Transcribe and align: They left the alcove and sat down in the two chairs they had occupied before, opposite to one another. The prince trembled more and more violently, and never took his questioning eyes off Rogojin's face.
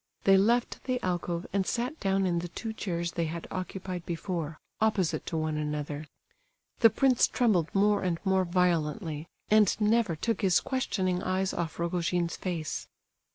They 0.23 0.35
left 0.35 0.85
the 0.85 0.99
alcove 1.05 1.45
and 1.53 1.63
sat 1.67 1.99
down 1.99 2.25
in 2.25 2.39
the 2.39 2.47
two 2.47 2.73
chairs 2.73 3.11
they 3.11 3.25
had 3.25 3.45
occupied 3.51 4.03
before, 4.03 4.57
opposite 4.81 5.27
to 5.27 5.37
one 5.37 5.57
another. 5.57 6.07
The 6.79 6.89
prince 6.89 7.27
trembled 7.27 7.69
more 7.75 8.01
and 8.01 8.17
more 8.25 8.43
violently, 8.45 9.27
and 9.51 9.79
never 9.79 10.15
took 10.15 10.41
his 10.41 10.59
questioning 10.59 11.21
eyes 11.21 11.53
off 11.53 11.77
Rogojin's 11.77 12.35
face. 12.35 12.87